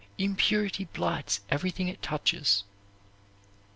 Impurity 0.17 0.85
blights 0.85 1.41
everything 1.51 1.87
it 1.87 2.01
touches. 2.01 2.63